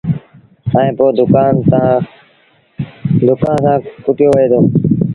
[0.75, 4.59] ائيٚݩ پو ڌوڪآݩ سآݩ ڪُٽيو وهي دو۔